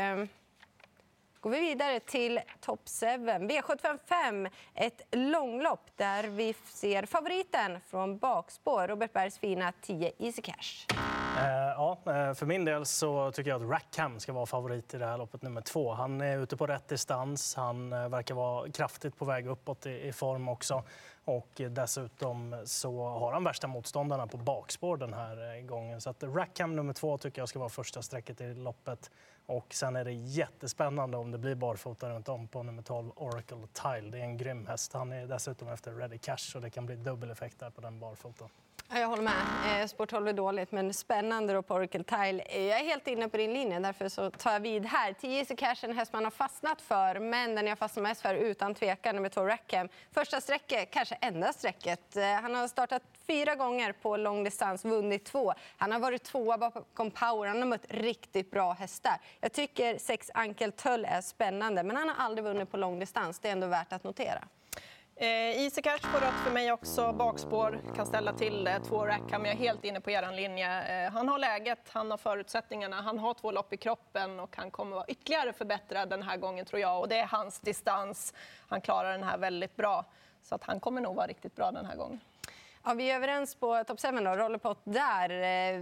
går 1.45 1.51
vi 1.51 1.59
vidare 1.59 1.99
till 1.99 2.39
Top 2.59 2.79
7. 3.01 3.05
V755, 3.05 4.49
ett 4.75 5.01
långlopp 5.11 5.89
där 5.95 6.23
vi 6.23 6.55
ser 6.65 7.05
favoriten 7.05 7.79
från 7.89 8.17
bakspår, 8.17 8.87
Robert 8.87 9.13
Bergs 9.13 9.39
fina 9.39 9.73
10 9.81 10.11
Easy 10.19 10.41
Cash. 10.41 10.85
Eh, 11.37 11.73
ja, 11.75 11.97
eh, 12.05 12.33
för 12.33 12.45
min 12.45 12.65
del 12.65 12.85
så 12.85 13.31
tycker 13.31 13.49
jag 13.49 13.63
att 13.63 13.69
Rackham 13.69 14.19
ska 14.19 14.33
vara 14.33 14.45
favorit 14.45 14.93
i 14.93 14.97
det 14.97 15.05
här 15.05 15.17
loppet 15.17 15.41
nummer 15.41 15.61
två. 15.61 15.93
Han 15.93 16.21
är 16.21 16.37
ute 16.37 16.57
på 16.57 16.67
rätt 16.67 16.87
distans, 16.87 17.55
han 17.55 17.93
eh, 17.93 18.09
verkar 18.09 18.35
vara 18.35 18.71
kraftigt 18.71 19.17
på 19.17 19.25
väg 19.25 19.47
uppåt 19.47 19.85
i, 19.85 20.07
i 20.07 20.13
form 20.13 20.49
också. 20.49 20.83
Och 21.25 21.61
dessutom 21.69 22.61
så 22.65 23.07
har 23.07 23.33
han 23.33 23.43
värsta 23.43 23.67
motståndarna 23.67 24.27
på 24.27 24.37
bakspår 24.37 24.97
den 24.97 25.13
här 25.13 25.61
gången. 25.61 26.01
Så 26.01 26.09
att 26.09 26.23
Rackham 26.23 26.75
nummer 26.75 26.93
två 26.93 27.17
tycker 27.17 27.41
jag 27.41 27.49
ska 27.49 27.59
vara 27.59 27.69
första 27.69 28.01
strecket 28.01 28.41
i 28.41 28.53
loppet. 28.53 29.11
Och 29.45 29.73
sen 29.73 29.95
är 29.95 30.05
det 30.05 30.11
jättespännande 30.11 31.17
om 31.17 31.31
det 31.31 31.37
blir 31.37 31.55
barfota 31.55 32.09
runt 32.09 32.29
om 32.29 32.47
på 32.47 32.63
nummer 32.63 32.83
12 32.83 33.11
Oracle 33.15 33.67
Tile. 33.73 34.09
Det 34.11 34.17
är 34.17 34.23
en 34.23 34.37
grym 34.37 34.67
häst. 34.67 34.93
Han 34.93 35.11
är 35.11 35.27
dessutom 35.27 35.67
efter 35.67 35.91
Ready 35.91 36.17
Cash 36.17 36.37
så 36.37 36.59
det 36.59 36.69
kan 36.69 36.85
bli 36.85 36.95
dubbel 36.95 37.31
effekt 37.31 37.59
där 37.59 37.69
på 37.69 37.81
den 37.81 37.99
barfotan. 37.99 38.49
Jag 38.89 39.07
håller 39.07 39.23
med. 39.23 39.81
Eh, 39.81 39.87
sport 39.87 40.09
12 40.09 40.27
är 40.27 40.33
dåligt, 40.33 40.71
men 40.71 40.93
spännande 40.93 41.53
då 41.53 41.61
på 41.61 41.73
Oracle 41.73 42.03
Tile. 42.03 42.43
Eh, 42.43 42.61
jag 42.63 42.79
är 42.79 42.83
helt 42.83 43.07
inne 43.07 43.29
på 43.29 43.37
din 43.37 43.53
linje, 43.53 43.79
därför 43.79 44.09
så 44.09 44.31
tar 44.31 44.51
jag 44.51 44.59
vid 44.59 44.85
här. 44.85 45.13
10 45.13 45.41
is 45.41 45.51
Cash 45.57 45.75
en 45.81 45.97
häst 45.97 46.13
man 46.13 46.23
har 46.23 46.31
fastnat 46.31 46.81
för, 46.81 47.19
men 47.19 47.55
den 47.55 47.67
jag 47.67 47.77
fastnar 47.77 48.03
mest 48.03 48.21
för 48.21 48.35
utan 48.35 48.75
tvekan, 48.75 49.15
nummer 49.15 49.29
2 49.29 49.45
Rackham. 49.45 49.89
Första 50.11 50.41
sträcket, 50.41 50.91
kanske 50.91 51.15
enda 51.15 51.53
sträcket. 51.53 52.17
Eh, 52.17 52.23
han 52.23 52.55
har 52.55 52.67
startat 52.67 53.01
fyra 53.27 53.55
gånger 53.55 53.91
på 53.91 54.17
långdistans, 54.17 54.85
vunnit 54.85 55.25
två. 55.25 55.53
Han 55.77 55.91
har 55.91 55.99
varit 55.99 56.23
tvåa 56.23 56.57
bakom 56.57 57.11
Power, 57.11 57.47
han 57.47 57.59
har 57.59 57.65
mött 57.65 57.85
riktigt 57.89 58.51
bra 58.51 58.73
hästar. 58.73 59.17
Jag 59.39 59.53
tycker 59.53 59.97
sex 59.97 60.31
Ankel 60.33 60.71
Tull 60.71 61.05
är 61.05 61.21
spännande, 61.21 61.83
men 61.83 61.95
han 61.95 62.09
har 62.09 62.25
aldrig 62.25 62.43
vunnit 62.43 62.71
på 62.71 62.77
långdistans. 62.77 63.39
Det 63.39 63.47
är 63.47 63.51
ändå 63.51 63.67
värt 63.67 63.93
att 63.93 64.03
notera. 64.03 64.43
Eh, 65.17 65.27
Easy 65.63 65.81
Cash 65.81 66.11
på 66.13 66.19
rött 66.19 66.43
för 66.43 66.51
mig 66.51 66.71
också. 66.71 67.13
Bakspår 67.13 67.81
kan 67.95 68.05
ställa 68.05 68.33
till 68.33 68.67
eh, 68.67 68.79
två 68.83 69.05
Rackham. 69.05 69.45
Jag 69.45 69.53
är 69.53 69.57
helt 69.57 69.83
inne 69.83 70.01
på 70.01 70.11
er 70.11 70.31
linje. 70.31 71.05
Eh, 71.05 71.11
han 71.11 71.29
har 71.29 71.39
läget, 71.39 71.79
han 71.91 72.11
har 72.11 72.17
förutsättningarna, 72.17 73.01
han 73.01 73.19
har 73.19 73.33
två 73.33 73.51
lopp 73.51 73.73
i 73.73 73.77
kroppen 73.77 74.39
och 74.39 74.55
han 74.57 74.71
kommer 74.71 74.95
vara 74.95 75.05
ytterligare 75.07 75.53
förbättrad 75.53 76.09
den 76.09 76.23
här 76.23 76.37
gången 76.37 76.65
tror 76.65 76.81
jag. 76.81 76.99
Och 76.99 77.09
det 77.09 77.19
är 77.19 77.25
hans 77.25 77.59
distans. 77.59 78.33
Han 78.67 78.81
klarar 78.81 79.11
den 79.11 79.23
här 79.23 79.37
väldigt 79.37 79.75
bra. 79.75 80.05
Så 80.41 80.55
att 80.55 80.63
han 80.63 80.79
kommer 80.79 81.01
nog 81.01 81.15
vara 81.15 81.27
riktigt 81.27 81.55
bra 81.55 81.71
den 81.71 81.85
här 81.85 81.95
gången. 81.95 82.19
Ja, 82.83 82.93
vi 82.93 83.11
är 83.11 83.15
överens 83.15 83.55
på 83.55 83.83
Top 83.83 84.01
7 84.01 84.07
då, 84.11 84.35
Rollerpot 84.35 84.79
där. 84.83 85.29
Eh, 85.29 85.81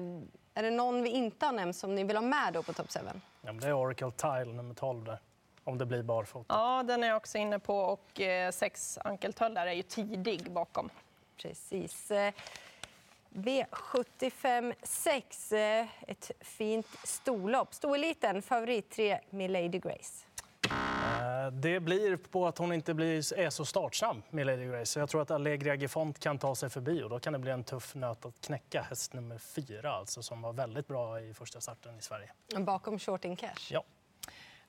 är 0.53 0.63
det 0.63 0.71
någon 0.71 1.03
vi 1.03 1.09
inte 1.09 1.45
har 1.45 1.53
nämnt 1.53 1.75
som 1.75 1.95
ni 1.95 2.03
vill 2.03 2.15
ha 2.15 2.23
med 2.23 2.53
då 2.53 2.63
på 2.63 2.73
Top 2.73 2.91
7? 2.91 2.99
Ja, 3.41 3.51
det 3.51 3.67
är 3.67 3.73
Oracle 3.73 4.11
Tile 4.11 4.53
nummer 4.53 4.73
12 4.75 5.03
där. 5.03 5.19
Om 5.63 5.77
det 5.77 5.85
blir 5.85 6.03
barfota. 6.03 6.53
Ja, 6.53 6.83
den 6.83 7.03
är 7.03 7.07
jag 7.07 7.17
också 7.17 7.37
inne 7.37 7.59
på 7.59 7.77
och 7.77 8.21
eh, 8.21 8.51
sex 8.51 8.99
ankeltöllar 9.03 9.67
är 9.67 9.73
ju 9.73 9.83
tidig 9.83 10.51
bakom. 10.51 10.89
Precis. 11.37 12.11
Eh, 12.11 12.33
V75 13.29 14.73
6, 14.83 15.51
eh, 15.51 15.87
ett 16.07 16.31
fint 16.39 16.87
storlopp. 17.03 17.73
Storeliten, 17.73 18.41
favorit 18.41 18.89
3, 18.89 19.19
Milady 19.29 19.79
Grace. 19.79 20.25
Eh, 21.23 21.51
det 21.51 21.79
blir 21.79 22.15
på 22.15 22.47
att 22.47 22.57
hon 22.57 22.73
inte 22.73 22.93
blir, 22.93 23.39
är 23.39 23.49
så 23.49 23.65
startsnabb 23.65 24.21
med 24.29 24.45
Lady 24.45 24.65
Grace. 24.65 24.99
Jag 24.99 25.09
tror 25.09 25.21
att 25.21 25.31
Allegria 25.31 25.75
Gifont 25.75 26.19
kan 26.19 26.37
ta 26.37 26.55
sig 26.55 26.69
förbi 26.69 27.03
och 27.03 27.09
då 27.09 27.19
kan 27.19 27.33
det 27.33 27.39
bli 27.39 27.51
en 27.51 27.63
tuff 27.63 27.95
nöt 27.95 28.25
att 28.25 28.41
knäcka. 28.41 28.81
Häst 28.89 29.13
nummer 29.13 29.37
fyra 29.37 29.91
alltså, 29.91 30.23
som 30.23 30.41
var 30.41 30.53
väldigt 30.53 30.87
bra 30.87 31.21
i 31.21 31.33
första 31.33 31.61
starten 31.61 31.97
i 31.97 32.01
Sverige. 32.01 32.31
Bakom 32.57 32.99
Short 32.99 33.25
in 33.25 33.35
Cash. 33.35 33.71
Ja. 33.71 33.83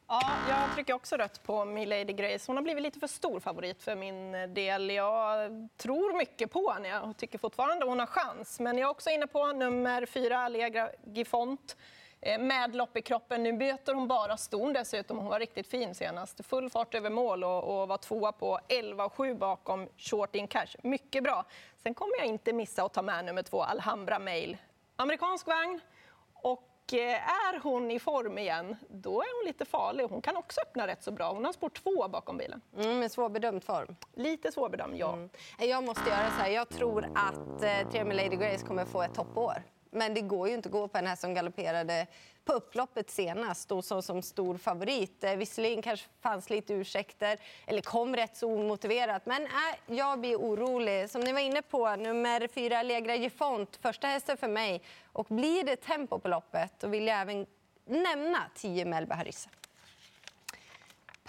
Ja, 0.09 0.21
jag 0.49 0.75
trycker 0.75 0.95
också 0.95 1.17
rött 1.17 1.43
på 1.43 1.65
Milady 1.65 2.13
Grace. 2.13 2.45
Hon 2.47 2.57
har 2.57 2.63
blivit 2.63 2.83
lite 2.83 2.99
för 3.01 3.07
stor 3.07 3.41
favorit 3.41 3.83
för 3.83 3.97
min 3.97 4.33
del. 4.55 4.91
Jag 4.91 5.51
tror 5.77 6.19
mycket 6.19 6.51
på 6.51 6.71
henne 6.71 7.01
och 7.01 7.17
tycker 7.17 7.39
fortfarande 7.39 7.87
hon 7.87 7.99
har 7.99 8.07
chans. 8.07 8.61
Men 8.61 8.79
jag 8.79 8.87
är 8.87 8.91
också 8.91 9.11
inne 9.11 9.27
på 9.27 9.53
nummer 9.53 10.07
fyra, 10.07 10.39
Allegra 10.39 10.91
Gifont. 11.05 11.77
Eh, 12.21 12.41
med 12.41 12.75
lopp 12.75 12.97
i 12.97 13.03
kroppen. 13.03 13.43
Nu 13.43 13.53
byter 13.53 13.95
hon 13.95 14.09
bara 14.09 14.37
ston 14.37 14.73
dessutom. 14.73 15.19
Hon 15.19 15.27
var 15.27 15.39
riktigt 15.41 15.67
fin 15.67 15.95
senast. 15.95 16.47
Full 16.47 16.71
fart 16.71 16.95
över 16.95 17.11
mål 17.11 17.45
och, 17.45 17.83
och 17.83 17.89
var 17.89 17.99
tvåa 17.99 18.33
på 18.33 18.59
11,7 18.69 19.39
bakom 19.39 19.89
Short 19.97 20.35
In 20.35 20.49
Cash. 20.49 20.77
Mycket 20.83 21.25
bra. 21.25 21.45
Sen 21.83 21.95
kommer 21.95 22.17
jag 22.19 22.27
inte 22.27 22.53
missa 22.53 22.85
att 22.85 22.95
ta 22.95 23.03
med 23.03 23.25
nummer 23.25 23.43
två, 23.43 23.63
Alhambra 23.63 24.19
Mail. 24.19 24.57
Amerikansk 24.97 25.47
vagn. 25.47 25.81
Eh, 26.93 26.99
är 27.47 27.61
hon 27.63 27.91
i 27.91 27.99
form 27.99 28.39
igen, 28.39 28.77
då 28.89 29.21
är 29.23 29.41
hon 29.41 29.47
lite 29.47 29.65
farlig. 29.65 30.05
Hon 30.05 30.23
kan 30.23 30.37
också 30.37 30.61
öppna 30.61 30.87
rätt 30.87 31.03
så 31.03 31.13
bra. 31.13 31.33
Hon 31.33 31.45
har 31.45 31.53
spår 31.53 31.69
två 31.69 32.09
bakom 32.09 32.37
bilen. 32.37 32.61
Mm, 32.77 32.99
med 32.99 33.13
svårbedömd 33.13 33.65
form. 33.65 33.97
Lite 34.15 34.53
svårbedömd, 34.53 34.97
ja. 34.97 35.13
Mm. 35.13 35.31
Jag 35.59 35.85
måste 35.85 36.11
göra 36.11 36.31
så 36.31 36.43
här. 36.43 36.51
Jag 36.51 36.69
tror 36.69 37.05
att 37.15 37.63
eh, 37.63 37.91
Tre 37.91 38.05
Lady 38.05 38.37
Grace 38.37 38.67
kommer 38.67 38.85
få 38.85 39.03
ett 39.03 39.15
toppår. 39.15 39.63
Men 39.95 40.15
det 40.15 40.21
går 40.21 40.49
ju 40.49 40.55
inte 40.55 40.69
att 40.69 40.73
gå 40.73 40.89
på 40.89 40.99
den 40.99 41.07
här 41.07 41.17
som 41.17 41.35
galopperade 41.35 42.07
på 42.45 42.53
upploppet 42.53 43.11
senast 43.11 43.73
och 43.73 43.85
så 43.85 44.03
som 44.03 44.23
stor 44.23 44.57
favorit. 44.57 45.25
Eh, 45.25 45.37
visserligen 45.37 45.83
kanske 45.83 46.07
fanns 46.21 46.51
lite 46.51 46.75
ursäkter, 46.75 47.39
eller 47.67 47.81
kom 47.81 48.17
rätt 48.17 48.37
så 48.37 48.55
omotiverat. 48.55 49.27
Men 49.27 49.43
äh, 49.43 49.51
jag 49.87 50.21
blir 50.21 50.37
orolig. 50.37 51.11
Som 51.11 51.21
ni 51.21 51.33
var 51.33 51.41
inne 51.41 51.63
på, 51.63 51.97
nummer 51.97 52.49
fyra, 52.49 52.83
Legra 52.83 53.15
Gifont, 53.17 53.79
första 53.83 54.07
hästen 54.07 54.37
för 54.37 54.49
mig. 54.49 54.83
Och 55.13 55.27
blir 55.29 55.65
det 55.65 55.77
tempo 55.77 56.19
på 56.19 56.29
loppet, 56.29 56.73
då 56.81 56.89
vill 56.89 57.07
jag 57.07 57.21
även 57.21 57.47
nämna 57.87 58.39
10 58.55 58.85
Melba 58.85 59.15
Harissa. 59.15 59.51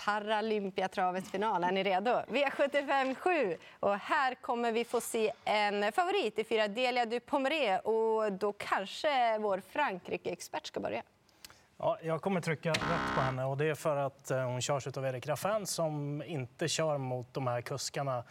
Paralympiatravets 0.06 1.32
final. 1.32 1.64
Är 1.64 1.72
ni 1.72 1.84
redo? 1.84 2.12
V75 2.12 3.16
7. 3.16 3.58
Och 3.80 3.96
här 3.96 4.36
kommer 4.36 4.72
vi 4.72 4.86
få 4.86 5.02
se 5.02 5.32
en 5.46 5.92
favorit 5.92 6.40
i 6.40 6.44
fyra, 6.44 6.68
Delia 6.68 7.06
du 7.06 7.20
Pomeré. 7.20 7.78
Och 7.78 8.34
då 8.34 8.54
kanske 8.54 9.38
vår 9.38 9.62
Frankrike-expert 9.70 10.68
ska 10.68 10.80
börja. 10.80 11.04
Ja, 11.78 11.98
jag 12.02 12.22
kommer 12.22 12.42
trycka 12.42 12.70
rätt 12.70 13.16
på 13.16 13.22
henne 13.22 13.46
och 13.46 13.58
det 13.58 13.66
är 13.66 13.76
för 13.76 13.98
att 13.98 14.32
eh, 14.32 14.44
hon 14.44 14.62
körs 14.62 14.88
av 14.88 15.06
Erik 15.06 15.28
Raffin 15.28 15.66
som 15.66 16.24
inte 16.24 16.68
kör 16.68 16.98
mot 16.98 17.34
de 17.34 17.48
här 17.48 17.62
kuskarna 17.62 18.24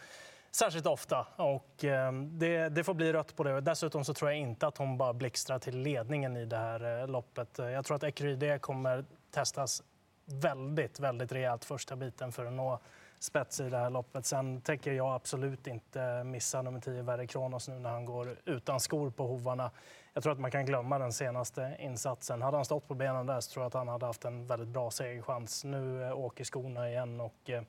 särskilt 0.51 0.85
ofta. 0.85 1.27
Och 1.35 1.83
eh, 1.83 2.11
det, 2.13 2.69
det, 2.69 2.83
får 2.83 2.93
bli 2.93 3.13
rött 3.13 3.35
på 3.35 3.43
det. 3.43 3.61
Dessutom 3.61 4.05
så 4.05 4.13
tror 4.13 4.31
jag 4.31 4.39
inte 4.39 4.67
att 4.67 4.77
hon 4.77 4.97
bara 4.97 5.13
blixtrar 5.13 5.59
till 5.59 5.77
ledningen 5.77 6.37
i 6.37 6.45
det 6.45 6.57
här 6.57 7.01
eh, 7.01 7.07
loppet. 7.07 7.57
Jag 7.57 7.85
tror 7.85 7.95
att 7.95 8.03
Ecuride 8.03 8.59
kommer 8.59 9.05
testas 9.31 9.83
väldigt, 10.25 10.99
väldigt 10.99 11.31
rejält 11.31 11.65
första 11.65 11.95
biten 11.95 12.31
för 12.31 12.45
att 12.45 12.53
nå 12.53 12.79
spets 13.19 13.59
i 13.59 13.69
det 13.69 13.77
här 13.77 13.89
loppet. 13.89 14.25
Sen 14.25 14.61
tänker 14.61 14.93
jag 14.93 15.15
absolut 15.15 15.67
inte 15.67 16.23
missa 16.23 16.61
nummer 16.61 16.79
10, 16.79 17.01
Verre 17.01 17.27
Kronos, 17.27 17.67
nu 17.67 17.79
när 17.79 17.89
han 17.89 18.05
går 18.05 18.35
utan 18.45 18.79
skor 18.79 19.09
på 19.09 19.27
hovarna. 19.27 19.71
Jag 20.13 20.23
tror 20.23 20.33
att 20.33 20.39
man 20.39 20.51
kan 20.51 20.65
glömma 20.65 20.99
den 20.99 21.13
senaste 21.13 21.75
insatsen. 21.79 22.41
Hade 22.41 22.57
han 22.57 22.65
stått 22.65 22.87
på 22.87 22.93
benen 22.93 23.25
där 23.25 23.39
så 23.39 23.51
tror 23.51 23.63
jag 23.63 23.67
att 23.67 23.73
han 23.73 23.87
hade 23.87 24.05
haft 24.05 24.25
en 24.25 24.47
väldigt 24.47 24.69
bra 24.69 24.91
segerchans. 24.91 25.63
Nu 25.63 26.03
eh, 26.03 26.17
åker 26.19 26.43
skorna 26.43 26.89
igen 26.89 27.21
och 27.21 27.49
eh, 27.49 27.61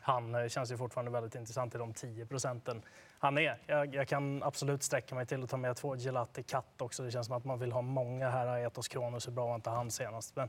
han 0.00 0.34
eh, 0.34 0.48
känns 0.48 0.72
ju 0.72 0.76
fortfarande 0.76 1.10
väldigt 1.10 1.34
intressant 1.34 1.74
i 1.74 1.78
de 1.78 1.92
10 1.94 2.26
procenten 2.26 2.82
han 3.18 3.38
är. 3.38 3.58
Jag, 3.66 3.94
jag, 3.94 4.08
kan 4.08 4.42
absolut 4.42 4.82
sträcka 4.82 5.14
mig 5.14 5.26
till 5.26 5.44
att 5.44 5.50
ta 5.50 5.56
med 5.56 5.76
två 5.76 5.96
Gelati 5.96 6.42
Katt 6.42 6.82
också. 6.82 7.02
Det 7.02 7.10
känns 7.10 7.26
som 7.26 7.36
att 7.36 7.44
man 7.44 7.58
vill 7.58 7.72
ha 7.72 7.82
många 7.82 8.30
här. 8.30 8.58
Etos 8.58 8.88
Kronos, 8.88 9.26
hur 9.26 9.32
bra 9.32 9.46
var 9.46 9.54
inte 9.54 9.70
han 9.70 9.90
senast? 9.90 10.36
Men 10.36 10.48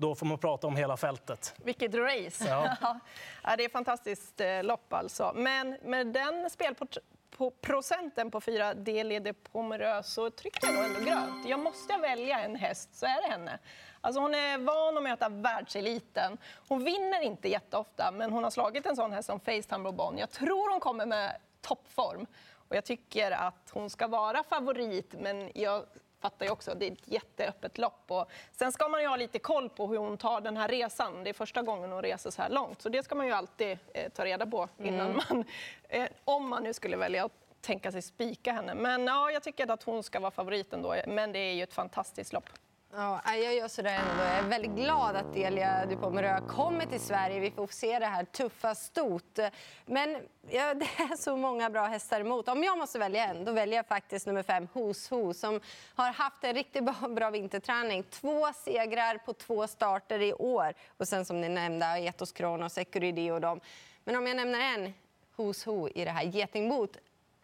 då 0.00 0.14
får 0.14 0.26
man 0.26 0.38
prata 0.38 0.66
om 0.66 0.76
hela 0.76 0.96
fältet. 0.96 1.54
Vilket 1.64 1.94
race! 1.94 2.44
Ja. 2.48 2.76
ja, 3.42 3.56
det 3.56 3.62
är 3.62 3.66
ett 3.66 3.72
fantastiskt 3.72 4.40
eh, 4.40 4.62
lopp 4.62 4.92
alltså. 4.92 5.32
Men 5.34 5.76
med 5.82 6.06
den 6.06 6.50
spelprocenten 6.50 8.30
på 8.30 8.40
fyra 8.40 8.74
Delie 8.74 9.20
de 9.20 9.32
Pomereux 9.32 10.12
så 10.12 10.30
trycker 10.30 10.66
jag 10.66 10.74
nog 10.74 10.84
ändå 10.84 11.00
grönt. 11.00 11.48
Jag 11.48 11.60
måste 11.60 11.96
välja 11.96 12.40
en 12.40 12.56
häst 12.56 12.94
så 12.94 13.06
är 13.06 13.22
det 13.22 13.28
henne. 13.28 13.58
Alltså 14.00 14.20
hon 14.20 14.34
är 14.34 14.58
van 14.58 14.96
att 14.96 15.02
möta 15.02 15.28
världseliten. 15.28 16.38
Hon 16.68 16.84
vinner 16.84 17.22
inte 17.22 17.48
jätteofta, 17.48 18.10
men 18.12 18.32
hon 18.32 18.44
har 18.44 18.50
slagit 18.50 18.86
en 18.86 18.96
sån 18.96 19.12
häst 19.12 19.26
som 19.26 19.40
Facetime 19.40 19.78
Bourbon. 19.84 20.18
Jag 20.18 20.30
tror 20.30 20.70
hon 20.70 20.80
kommer 20.80 21.06
med 21.06 21.36
toppform. 21.60 22.26
Och 22.68 22.76
jag 22.76 22.84
tycker 22.84 23.30
att 23.30 23.70
hon 23.70 23.90
ska 23.90 24.06
vara 24.06 24.42
favorit, 24.42 25.14
men 25.18 25.50
jag 25.54 25.84
fattar 26.20 26.46
ju 26.46 26.52
också 26.52 26.70
att 26.70 26.80
det 26.80 26.86
är 26.86 26.92
ett 26.92 27.08
jätteöppet 27.08 27.78
lopp. 27.78 28.04
Och 28.08 28.30
sen 28.52 28.72
ska 28.72 28.88
man 28.88 29.02
ju 29.02 29.08
ha 29.08 29.16
lite 29.16 29.38
koll 29.38 29.68
på 29.68 29.86
hur 29.86 29.98
hon 29.98 30.16
tar 30.16 30.40
den 30.40 30.56
här 30.56 30.68
resan. 30.68 31.24
Det 31.24 31.30
är 31.30 31.34
första 31.34 31.62
gången 31.62 31.92
hon 31.92 32.02
reser 32.02 32.30
så 32.30 32.42
här 32.42 32.50
långt, 32.50 32.82
så 32.82 32.88
det 32.88 33.02
ska 33.02 33.14
man 33.14 33.26
ju 33.26 33.32
alltid 33.32 33.78
eh, 33.94 34.08
ta 34.12 34.24
reda 34.24 34.46
på 34.46 34.68
innan 34.78 35.06
mm. 35.06 35.20
man, 35.28 35.44
eh, 35.88 36.08
om 36.24 36.48
man 36.48 36.62
nu 36.62 36.72
skulle 36.72 36.96
välja 36.96 37.24
att 37.24 37.32
tänka 37.60 37.92
sig 37.92 38.02
spika 38.02 38.52
henne. 38.52 38.74
Men 38.74 39.06
ja, 39.06 39.30
jag 39.30 39.42
tycker 39.42 39.70
att 39.70 39.82
hon 39.82 40.02
ska 40.02 40.20
vara 40.20 40.30
favoriten 40.30 40.82
då, 40.82 40.94
men 41.06 41.32
det 41.32 41.38
är 41.38 41.54
ju 41.54 41.62
ett 41.62 41.74
fantastiskt 41.74 42.32
lopp. 42.32 42.48
Ja, 42.92 43.20
jag 43.26 43.54
gör 43.54 43.68
sådär 43.68 44.00
ändå. 44.10 44.22
Jag 44.22 44.38
är 44.38 44.42
väldigt 44.42 44.70
glad 44.70 45.16
att 45.16 45.34
Delia 45.34 45.86
Dupomerö 45.86 46.40
kommer 46.40 46.86
till 46.86 47.00
Sverige. 47.00 47.40
Vi 47.40 47.50
får 47.50 47.66
se 47.66 47.98
det 47.98 48.06
här 48.06 48.24
tuffa 48.24 48.74
stot. 48.74 49.38
Men 49.86 50.16
ja, 50.50 50.74
det 50.74 50.84
är 50.84 51.16
så 51.16 51.36
många 51.36 51.70
bra 51.70 51.86
hästar 51.86 52.20
emot. 52.20 52.48
Om 52.48 52.64
jag 52.64 52.78
måste 52.78 52.98
välja 52.98 53.24
en, 53.24 53.44
då 53.44 53.52
väljer 53.52 53.76
jag 53.76 53.86
faktiskt 53.86 54.26
nummer 54.26 54.42
fem, 54.42 54.68
Hos 54.72 55.10
Ho, 55.10 55.34
som 55.34 55.60
har 55.94 56.12
haft 56.12 56.44
en 56.44 56.54
riktigt 56.54 56.84
bra, 56.84 57.08
bra 57.08 57.30
vinterträning. 57.30 58.02
Två 58.02 58.52
segrar 58.64 59.18
på 59.18 59.32
två 59.32 59.66
starter 59.66 60.22
i 60.22 60.32
år. 60.32 60.74
Och 60.96 61.08
sen 61.08 61.24
som 61.24 61.40
ni 61.40 61.48
nämnde, 61.48 61.86
Aetos 61.86 62.32
Kronos, 62.32 62.72
Security 62.72 63.30
och 63.30 63.40
dem. 63.40 63.60
Men 64.04 64.16
om 64.16 64.26
jag 64.26 64.36
nämner 64.36 64.60
en, 64.60 64.94
Hos 65.36 65.64
Ho 65.64 65.88
i 65.88 66.04
det 66.04 66.10
här 66.10 66.24
getingbot. 66.24 66.96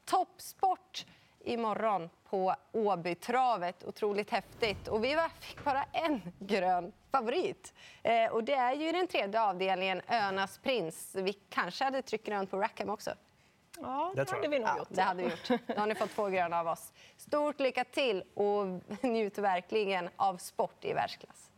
Toppsport 0.05 1.05
imorgon 1.47 2.11
på 2.31 2.55
Åbytravet. 2.73 3.85
Otroligt 3.85 4.31
häftigt. 4.31 4.89
Och 4.89 5.05
vi 5.05 5.17
fick 5.41 5.65
bara 5.65 5.85
en 5.93 6.33
grön 6.39 6.93
favorit. 7.13 7.75
Eh, 8.03 8.33
och 8.33 8.45
det 8.45 8.55
är 8.55 8.75
ju 8.75 8.93
den 8.93 9.07
tredje 9.07 9.43
avdelningen, 9.43 10.01
Önas 10.09 10.59
prins. 10.59 11.15
Vi 11.15 11.33
kanske 11.33 11.85
hade 11.85 12.03
tryckt 12.03 12.27
grönt 12.27 12.51
på 12.51 12.59
Rackham 12.59 12.91
också. 12.91 13.11
Ja, 13.81 14.13
det, 14.17 14.25
det 14.25 14.31
hade 14.31 14.49
vi 14.49 14.59
nog 14.59 14.69
ja, 14.69 14.79
gjort. 14.79 14.89
Det 14.91 15.03
hade 15.03 15.23
vi 15.23 15.29
gjort. 15.31 15.61
Då 15.67 15.81
har 15.81 15.87
ni 15.87 15.95
fått 15.95 16.11
två 16.11 16.29
gröna 16.29 16.61
av 16.61 16.69
oss. 16.69 16.93
Stort 17.17 17.61
lycka 17.61 17.85
till 17.85 18.23
och 18.35 18.67
njut 19.03 19.39
verkligen 19.39 20.09
av 20.17 20.37
sport 20.37 20.85
i 20.85 20.93
världsklass. 20.93 21.51